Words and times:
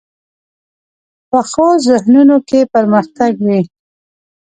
پخو 1.29 1.67
ذهنونو 1.87 2.37
کې 2.49 2.59
پرمختګ 2.73 3.31
وي 3.45 3.61